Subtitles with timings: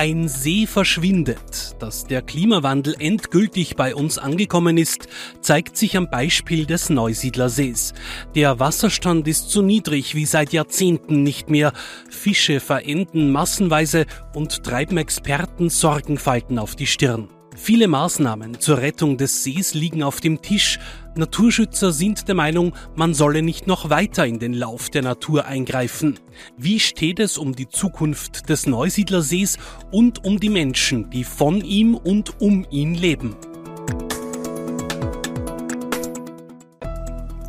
[0.00, 1.74] Ein See verschwindet.
[1.80, 5.08] Dass der Klimawandel endgültig bei uns angekommen ist,
[5.40, 7.94] zeigt sich am Beispiel des Neusiedlersees.
[8.36, 11.72] Der Wasserstand ist so niedrig wie seit Jahrzehnten nicht mehr.
[12.08, 17.28] Fische verenden massenweise und treiben Experten Sorgenfalten auf die Stirn.
[17.60, 20.78] Viele Maßnahmen zur Rettung des Sees liegen auf dem Tisch.
[21.16, 26.20] Naturschützer sind der Meinung, man solle nicht noch weiter in den Lauf der Natur eingreifen.
[26.56, 29.58] Wie steht es um die Zukunft des Neusiedlersees
[29.90, 33.36] und um die Menschen, die von ihm und um ihn leben?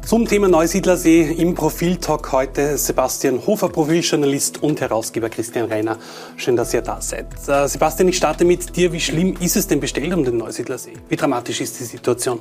[0.10, 6.00] Zum Thema Neusiedlersee im Profiltalk heute Sebastian Hofer, Profiljournalist und Herausgeber Christian Reiner.
[6.36, 7.28] Schön, dass ihr da seid.
[7.48, 8.92] Äh, Sebastian, ich starte mit dir.
[8.92, 10.94] Wie schlimm ist es denn bestellt um den Neusiedlersee?
[11.10, 12.40] Wie dramatisch ist die Situation?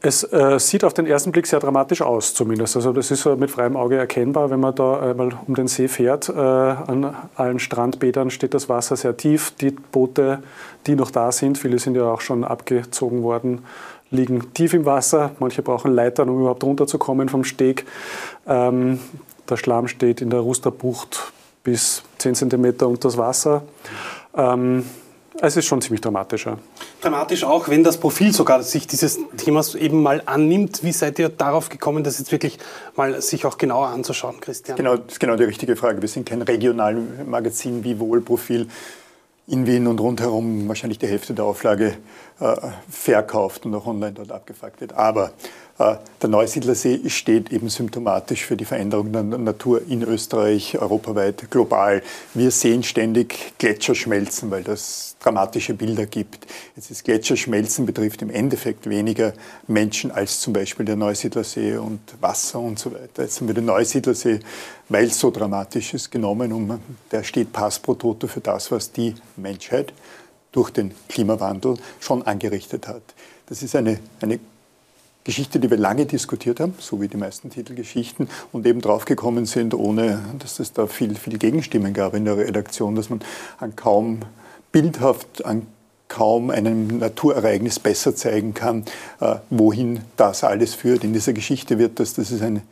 [0.00, 2.76] Es äh, sieht auf den ersten Blick sehr dramatisch aus, zumindest.
[2.76, 5.88] Also das ist äh, mit freiem Auge erkennbar, wenn man da einmal um den See
[5.88, 6.28] fährt.
[6.28, 9.52] Äh, an allen Strandbädern steht das Wasser sehr tief.
[9.60, 10.42] Die Boote,
[10.86, 13.64] die noch da sind, viele sind ja auch schon abgezogen worden,
[14.16, 15.32] liegen tief im Wasser.
[15.38, 17.84] Manche brauchen Leitern, um überhaupt runterzukommen vom Steg.
[18.46, 19.00] Ähm,
[19.48, 23.62] der Schlamm steht in der Rusterbucht bis 10 cm unter das Wasser.
[24.36, 24.84] Ähm,
[25.40, 26.46] es ist schon ziemlich dramatisch.
[26.46, 26.56] Ja.
[27.00, 30.82] Dramatisch auch, wenn das Profil sogar sich dieses Themas eben mal annimmt.
[30.82, 32.58] Wie seid ihr darauf gekommen, das jetzt wirklich
[32.96, 34.76] mal sich auch genauer anzuschauen, Christian?
[34.76, 36.00] Genau, das ist genau die richtige Frage.
[36.00, 38.68] Wir sind kein Regionalmagazin wie Wohlprofil
[39.46, 41.96] in Wien und rundherum wahrscheinlich die Hälfte der Auflage
[42.40, 42.56] äh,
[42.88, 44.94] verkauft und auch online dort abgefragt wird.
[44.94, 45.32] Aber
[45.78, 52.02] der Neusiedlersee steht eben symptomatisch für die Veränderung der Natur in Österreich, europaweit, global.
[52.32, 56.46] Wir sehen ständig Gletscherschmelzen, weil das dramatische Bilder gibt.
[56.76, 59.34] Jetzt ist Gletscherschmelzen betrifft im Endeffekt weniger
[59.66, 63.24] Menschen als zum Beispiel der Neusiedlersee und Wasser und so weiter.
[63.24, 64.40] Jetzt haben wir den Neusiedlersee,
[64.88, 68.92] weil es so dramatisch ist, genommen und der steht pass pro toto für das, was
[68.92, 69.92] die Menschheit
[70.52, 73.02] durch den Klimawandel schon angerichtet hat.
[73.46, 74.40] Das ist eine, eine
[75.26, 79.74] Geschichte, die wir lange diskutiert haben, so wie die meisten Titelgeschichten, und eben draufgekommen sind,
[79.74, 83.18] ohne dass es da viel, viel Gegenstimmen gab in der Redaktion, dass man
[83.58, 84.20] an kaum
[84.70, 85.66] bildhaft, an
[86.06, 88.84] kaum einem Naturereignis besser zeigen kann,
[89.20, 91.02] äh, wohin das alles führt.
[91.02, 92.62] In dieser Geschichte wird das, das ist eine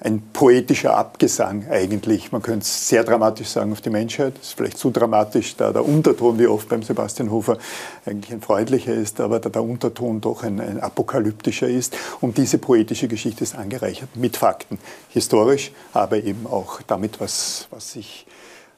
[0.00, 2.32] ein poetischer Abgesang eigentlich.
[2.32, 4.34] Man könnte es sehr dramatisch sagen auf die Menschheit.
[4.36, 7.58] Das ist vielleicht zu dramatisch, da der Unterton, wie oft beim Sebastian Hofer,
[8.04, 11.96] eigentlich ein freundlicher ist, aber da der Unterton doch ein, ein apokalyptischer ist.
[12.20, 14.78] Und diese poetische Geschichte ist angereichert mit Fakten.
[15.08, 18.26] Historisch, aber eben auch damit, was, was sich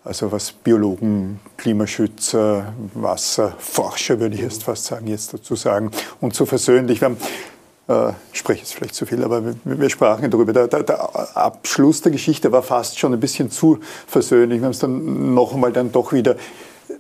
[0.04, 5.91] also was Biologen, Klimaschützer, Wasserforscher, würde ich jetzt fast sagen, jetzt dazu sagen.
[6.21, 7.00] Und so versöhnlich.
[7.00, 7.16] Wir haben
[8.33, 10.53] ich spreche jetzt vielleicht zu viel, aber wir, wir sprachen darüber.
[10.53, 14.61] Der, der, der, Abschluss der Geschichte war fast schon ein bisschen zu versöhnlich.
[14.61, 16.35] Wir haben es dann noch einmal dann doch wieder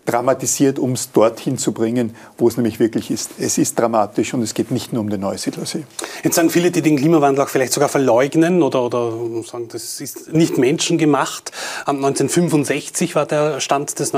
[0.04, 3.32] dramatisiert, um es dorthin zu bringen, wo es nämlich wirklich ist.
[3.38, 5.82] Es ist dramatisch und es geht nicht nur um den Neusiedlersee.
[6.22, 9.12] Jetzt sagen viele, die den Klimawandel auch vielleicht sogar verleugnen oder, oder
[9.44, 11.50] sagen, das ist nicht menschengemacht.
[11.86, 14.12] 1965 war der Stand des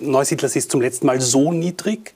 [0.00, 2.14] Neusiedlersees zum letzten Mal so niedrig.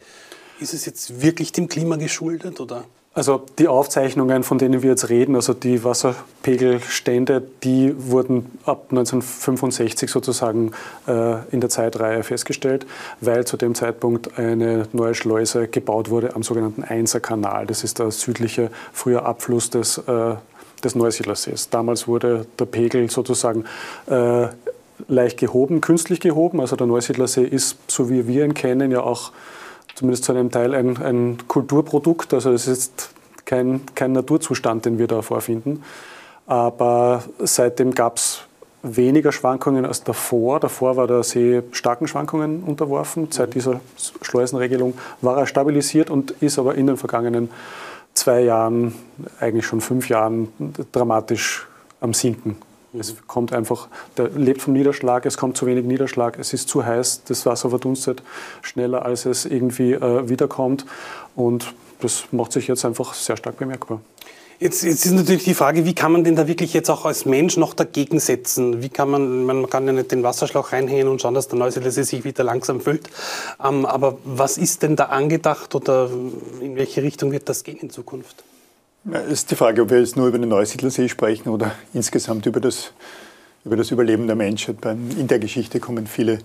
[0.61, 2.61] Ist es jetzt wirklich dem Klima geschuldet?
[2.61, 2.85] Oder?
[3.17, 10.11] Also die Aufzeichnungen, von denen wir jetzt reden, also die Wasserpegelstände, die wurden ab 1965
[10.11, 10.73] sozusagen
[11.09, 12.87] äh, in der Zeitreihe festgestellt,
[13.23, 17.67] weil zu dem Zeitpunkt eine neue Schleuse gebaut wurde am sogenannten Einser-Kanal.
[17.67, 20.35] Das ist der südliche frühe Abfluss des, äh,
[20.85, 21.71] des Neusiedlersees.
[21.71, 23.65] Damals wurde der Pegel sozusagen
[24.09, 24.49] äh,
[25.09, 26.61] leicht gehoben, künstlich gehoben.
[26.61, 29.33] Also der Neusiedlersee ist, so wie wir ihn kennen, ja auch
[29.97, 32.33] zumindest zu einem Teil ein, ein Kulturprodukt.
[32.33, 33.11] Also es ist
[33.45, 35.83] kein, kein Naturzustand, den wir da vorfinden.
[36.47, 38.43] Aber seitdem gab es
[38.83, 40.61] weniger Schwankungen als davor.
[40.61, 43.29] Davor war der See starken Schwankungen unterworfen.
[43.31, 43.81] Seit dieser
[44.23, 47.51] Schleusenregelung war er stabilisiert und ist aber in den vergangenen
[48.15, 48.95] zwei Jahren,
[49.41, 50.49] eigentlich schon fünf Jahren,
[50.93, 51.67] dramatisch
[52.01, 52.57] am Sinken.
[52.99, 56.85] Es kommt einfach, der lebt vom Niederschlag, es kommt zu wenig Niederschlag, es ist zu
[56.85, 58.23] heiß, das Wasser verdunstet
[58.63, 60.87] schneller, als es irgendwie äh, wiederkommt.
[61.35, 64.01] Und das macht sich jetzt einfach sehr stark bemerkbar.
[64.59, 67.27] Jetzt, jetzt, ist natürlich die Frage, wie kann man denn da wirklich jetzt auch als
[67.27, 68.83] Mensch noch dagegen setzen?
[68.83, 72.05] Wie kann man, man kann ja nicht den Wasserschlauch reinhängen und schauen, dass der Neusiedlersee
[72.05, 73.11] sich wieder langsam füllt.
[73.63, 76.09] Ähm, aber was ist denn da angedacht oder
[76.63, 78.45] in welche Richtung wird das gehen in Zukunft?
[79.13, 82.59] Es ist die Frage, ob wir jetzt nur über den Neusiedlersee sprechen oder insgesamt über
[82.59, 82.93] das,
[83.65, 84.85] über das Überleben der Menschheit.
[84.85, 86.41] In der Geschichte kommen viele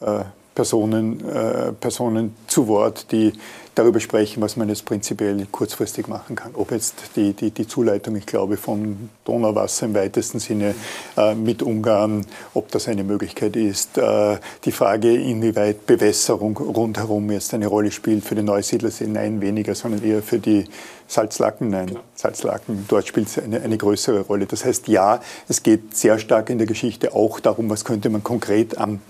[0.00, 0.24] äh,
[0.56, 3.32] Personen, äh, Personen zu Wort, die
[3.76, 6.52] darüber sprechen, was man jetzt prinzipiell kurzfristig machen kann.
[6.54, 10.74] Ob jetzt die, die, die Zuleitung, ich glaube, von Donauwasser im weitesten Sinne
[11.16, 12.24] äh, mit Ungarn,
[12.54, 13.98] ob das eine Möglichkeit ist.
[13.98, 19.74] Äh, die Frage, inwieweit Bewässerung rundherum jetzt eine Rolle spielt für den Neusiedlersee, nein, weniger,
[19.74, 20.64] sondern eher für die
[21.06, 22.00] Salzlaken, nein, genau.
[22.14, 24.46] Salzlaken, dort spielt es eine, eine größere Rolle.
[24.46, 28.24] Das heißt, ja, es geht sehr stark in der Geschichte auch darum, was könnte man
[28.24, 29.00] konkret am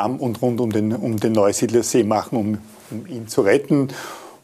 [0.00, 2.58] am und rund um den, um den Neusiedlersee machen, um,
[2.90, 3.88] um ihn zu retten,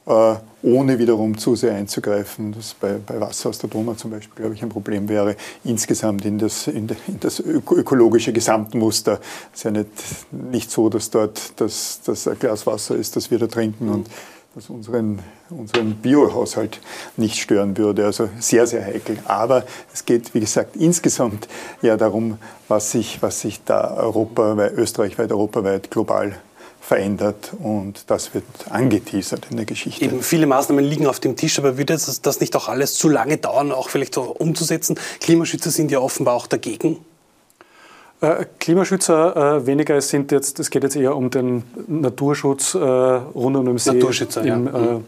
[0.07, 4.35] äh, ohne wiederum zu sehr einzugreifen, das bei, bei Wasser aus der Donau zum Beispiel,
[4.37, 9.21] glaube ich, ein Problem wäre, insgesamt in das, in, in das ökologische Gesamtmuster.
[9.53, 9.89] Es ist ja nicht,
[10.31, 14.09] nicht so, dass dort das, das ein Glas Wasser ist, das wir da trinken und
[14.57, 15.19] das unseren,
[15.51, 16.81] unseren Biohaushalt
[17.19, 18.07] nicht stören würde.
[18.07, 19.19] Also sehr, sehr heikel.
[19.27, 21.47] Aber es geht, wie gesagt, insgesamt
[21.83, 26.37] ja darum, was sich, was sich da europaweit, österreichweit, europaweit, global
[26.81, 30.05] verändert und das wird angeteasert in der Geschichte.
[30.05, 33.37] Eben viele Maßnahmen liegen auf dem Tisch, aber würde das, nicht auch alles zu lange
[33.37, 34.99] dauern, auch vielleicht so umzusetzen?
[35.21, 36.99] Klimaschützer sind ja offenbar auch dagegen.
[38.21, 42.79] Äh, Klimaschützer äh, weniger, es, sind jetzt, es geht jetzt eher um den Naturschutz äh,
[42.79, 43.93] rund um den See.
[43.93, 44.81] Naturschützer, im, ja.
[44.81, 45.05] Mhm.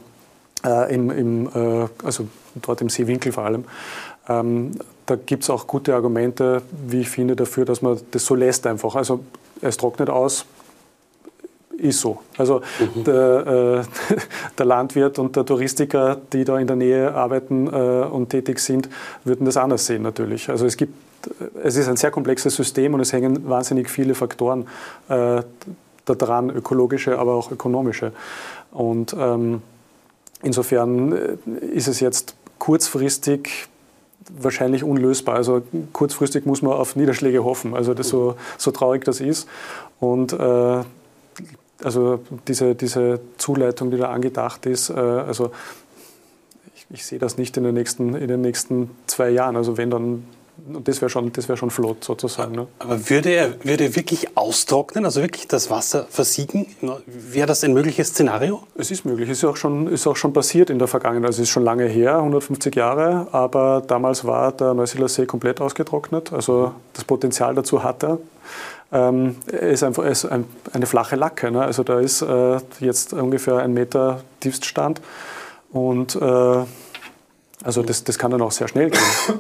[0.64, 3.64] Äh, im, im, äh, also dort im Seewinkel vor allem.
[4.28, 4.72] Ähm,
[5.06, 8.66] da gibt es auch gute Argumente, wie ich finde, dafür, dass man das so lässt
[8.66, 8.94] einfach.
[8.94, 9.20] Also
[9.62, 10.44] es trocknet aus,
[11.78, 12.18] ist so.
[12.36, 12.60] Also
[12.94, 13.04] mhm.
[13.04, 14.16] der, äh,
[14.58, 18.90] der, Landwirt und der Touristiker, die da in der Nähe arbeiten äh, und tätig sind,
[19.24, 20.50] würden das anders sehen natürlich.
[20.50, 20.92] Also es gibt
[21.62, 24.66] es ist ein sehr komplexes System und es hängen wahnsinnig viele Faktoren
[25.08, 25.42] äh,
[26.04, 28.12] daran, ökologische, aber auch ökonomische.
[28.70, 29.62] Und ähm,
[30.42, 31.36] insofern äh,
[31.66, 33.68] ist es jetzt kurzfristig
[34.30, 35.36] wahrscheinlich unlösbar.
[35.36, 35.62] Also
[35.92, 39.48] kurzfristig muss man auf Niederschläge hoffen, also das so, so traurig das ist.
[40.00, 40.82] Und äh,
[41.82, 45.50] also diese, diese Zuleitung, die da angedacht ist, äh, also
[46.74, 49.56] ich, ich, sehe das nicht in den, nächsten, in den nächsten zwei Jahren.
[49.56, 50.24] Also wenn dann
[50.66, 52.52] und das wäre schon, wär schon flott sozusagen.
[52.52, 52.66] Ne?
[52.78, 56.66] Aber würde er, würde er wirklich austrocknen, also wirklich das Wasser versiegen?
[57.06, 58.62] Wäre das ein mögliches Szenario?
[58.76, 59.28] Es ist möglich.
[59.28, 61.26] Es ist auch schon, ist auch schon passiert in der Vergangenheit.
[61.26, 63.28] Also es ist schon lange her, 150 Jahre.
[63.32, 66.32] Aber damals war der Neusiedler See komplett ausgetrocknet.
[66.32, 68.18] Also das Potenzial dazu hat er.
[68.90, 71.50] Ähm, er ist einfach ist ein, eine flache Lacke.
[71.50, 71.62] Ne?
[71.62, 75.00] Also da ist äh, jetzt ungefähr ein Meter Tiefststand.
[75.72, 76.64] Und äh,
[77.64, 79.00] also das, das kann dann auch sehr schnell gehen.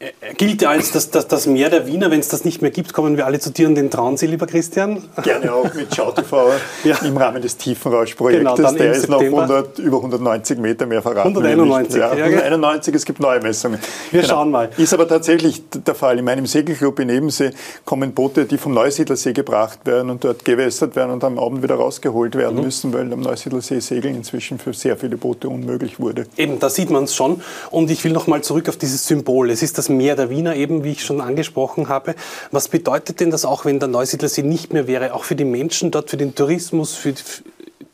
[0.00, 2.08] Er gilt ja als das, das, das Meer der Wiener.
[2.12, 4.28] Wenn es das nicht mehr gibt, kommen wir alle zu dir und den trauen Sie,
[4.28, 5.02] lieber Christian.
[5.24, 6.52] Gerne auch mit SchauTV
[6.84, 6.96] ja.
[6.98, 8.56] im Rahmen des Tiefenrauschprojektes.
[8.56, 11.36] Genau, der ist noch 100, über 190 Meter mehr verraten.
[11.36, 11.96] 191.
[11.96, 13.80] Ja, 191, es gibt neue Messungen.
[14.12, 14.34] Wir genau.
[14.34, 14.70] schauen mal.
[14.76, 16.20] Ist aber tatsächlich der Fall.
[16.20, 17.50] In meinem Segelclub in Ebensee
[17.84, 21.74] kommen Boote, die vom Neusiedlersee gebracht werden und dort gewässert werden und am Abend wieder
[21.74, 22.64] rausgeholt werden mhm.
[22.64, 26.26] müssen, weil am Neusiedlersee Segeln inzwischen für sehr viele Boote unmöglich wurde.
[26.36, 27.42] Eben, da sieht man es schon.
[27.72, 29.50] Und ich will noch mal zurück auf dieses Symbol.
[29.50, 32.14] Es ist das Meer der Wiener eben, wie ich schon angesprochen habe.
[32.50, 35.90] Was bedeutet denn das auch, wenn der Neusiedlersee nicht mehr wäre, auch für die Menschen
[35.90, 37.14] dort, für den Tourismus, für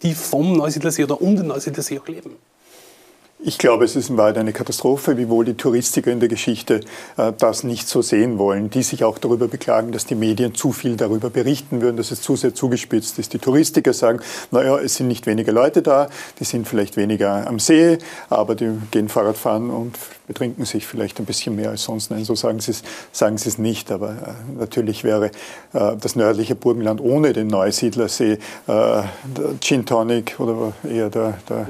[0.03, 2.37] die vom Neusiedlersee oder um den Neusiedlersee auch leben?
[3.47, 6.81] Ich glaube, es ist in Wahrheit eine Katastrophe, wiewohl die Touristiker in der Geschichte
[7.19, 10.73] äh, das nicht so sehen wollen, die sich auch darüber beklagen, dass die Medien zu
[10.73, 13.35] viel darüber berichten würden, dass es zu sehr zugespitzt ist.
[13.35, 14.21] Die Touristiker sagen,
[14.51, 16.09] naja, es sind nicht weniger Leute da,
[16.41, 17.99] die sind vielleicht weniger am See,
[18.31, 22.11] aber die gehen Fahrrad fahren und betrinken sich vielleicht ein bisschen mehr als sonst.
[22.11, 23.91] Nein, so sagen sie es, sagen sie es nicht.
[23.91, 25.27] Aber äh, natürlich wäre
[25.73, 29.07] äh, das nördliche Burgenland ohne den Neusiedlersee, äh, der
[29.61, 31.67] Gin Tonic oder eher der, der mhm.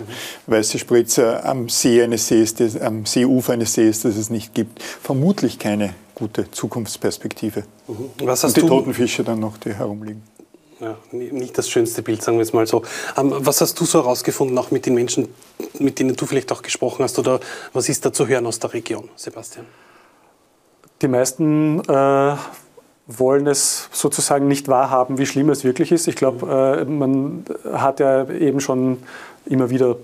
[0.47, 4.83] weiße Spritzer am See eines Sees, des, am Seeufer eines Sees, das es nicht gibt,
[4.83, 7.65] vermutlich keine gute Zukunftsperspektive.
[7.89, 8.29] Mhm.
[8.29, 10.34] Und die toten Fische dann noch, die herumliegen.
[10.85, 12.83] Ja, nicht das schönste Bild, sagen wir es mal so.
[13.17, 15.29] Ähm, was hast du so herausgefunden, auch mit den Menschen,
[15.79, 17.41] mit denen du vielleicht auch gesprochen hast, oder
[17.73, 19.65] was ist da zu hören aus der Region, Sebastian?
[21.01, 22.37] Die meisten äh,
[23.07, 26.07] wollen es sozusagen nicht wahrhaben, wie schlimm es wirklich ist.
[26.07, 28.99] Ich glaube, äh, man hat ja eben schon
[29.47, 29.97] immer wieder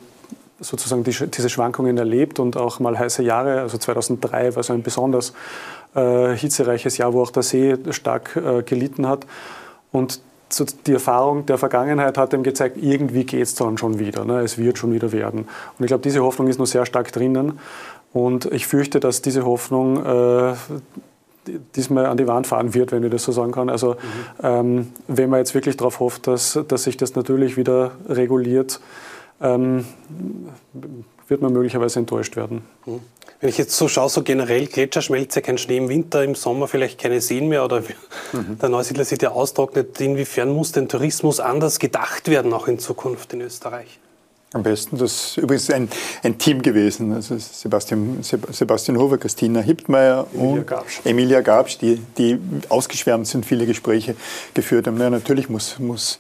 [0.61, 3.61] sozusagen die, diese Schwankungen erlebt und auch mal heiße Jahre.
[3.61, 5.35] Also 2003 war so ein besonders
[5.95, 9.27] äh, hitzereiches Jahr, wo auch der See stark äh, gelitten hat.
[9.93, 10.21] Und
[10.87, 14.25] die Erfahrung der Vergangenheit hat ihm gezeigt, irgendwie geht es dann schon wieder.
[14.25, 14.41] Ne?
[14.41, 15.41] Es wird schon wieder werden.
[15.79, 17.59] Und ich glaube, diese Hoffnung ist noch sehr stark drinnen.
[18.13, 20.55] Und ich fürchte, dass diese Hoffnung äh,
[21.77, 23.69] diesmal an die Wand fahren wird, wenn ich das so sagen kann.
[23.69, 23.97] Also mhm.
[24.43, 28.81] ähm, wenn man jetzt wirklich darauf hofft, dass, dass sich das natürlich wieder reguliert,
[29.41, 29.85] ähm,
[31.29, 32.63] wird man möglicherweise enttäuscht werden.
[32.87, 33.01] Mhm.
[33.41, 37.01] Wenn ich jetzt so schaue, so generell Gletscherschmelze, kein Schnee im Winter, im Sommer vielleicht
[37.01, 37.81] keine Seen mehr oder
[38.33, 38.59] mhm.
[38.61, 39.99] der Neusiedler sieht ja austrocknet.
[39.99, 43.99] Inwiefern muss denn Tourismus anders gedacht werden, auch in Zukunft in Österreich?
[44.53, 45.89] Am besten, das ist übrigens ein,
[46.23, 47.13] ein Team gewesen.
[47.15, 51.01] Also Sebastian, Sebastian Hofer, Christina Hiptmeier und Gabsch.
[51.05, 54.17] Emilia Gabsch, die, die ausgeschwärmt sind, viele Gespräche
[54.53, 55.01] geführt haben.
[55.01, 56.19] Ja, natürlich muss, muss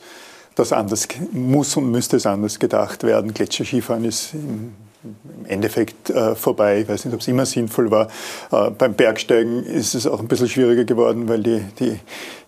[0.54, 3.34] das anders, muss und müsste es anders gedacht werden.
[3.34, 6.80] Gletscherskifahren ist im im Endeffekt äh, vorbei.
[6.80, 8.09] Ich weiß nicht, ob es immer sinnvoll war.
[8.52, 11.99] Äh, beim Bergsteigen ist es auch ein bisschen schwieriger geworden, weil die, die,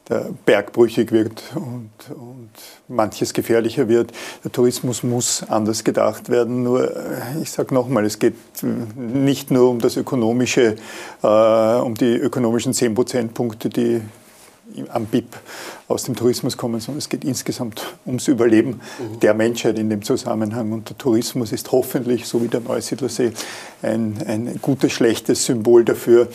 [0.09, 2.51] der Berg brüchig wird und, und
[2.89, 4.13] manches gefährlicher wird.
[4.45, 6.63] Der Tourismus muss anders gedacht werden.
[6.63, 8.35] Nur, äh, ich sage nochmal, es geht
[8.97, 10.77] nicht nur um das ökonomische,
[11.23, 14.03] äh, um die ökonomischen 10 Prozentpunkte, die
[14.89, 15.37] am BIP
[15.89, 19.21] aus dem Tourismus kommen, sondern es geht insgesamt ums Überleben mhm.
[19.21, 20.73] der Menschheit in dem Zusammenhang.
[20.73, 23.33] Und der Tourismus ist hoffentlich, so wie der Neusiedlersee,
[23.83, 26.29] ein, ein gutes, schlechtes Symbol dafür,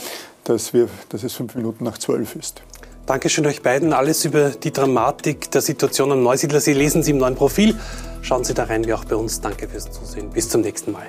[0.44, 2.62] dass, wir, dass es fünf Minuten nach zwölf ist.
[3.06, 3.94] Dankeschön euch beiden.
[3.94, 7.74] Alles über die Dramatik der Situation am Neusiedlersee lesen Sie im neuen Profil.
[8.22, 9.40] Schauen Sie da rein, wie auch bei uns.
[9.40, 10.30] Danke fürs Zusehen.
[10.30, 11.08] Bis zum nächsten Mal.